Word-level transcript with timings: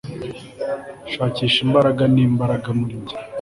shakisha 1.13 1.59
imbaraga 1.67 2.03
n'imbaraga 2.13 2.69
muri 2.79 2.95
njye 3.01 3.15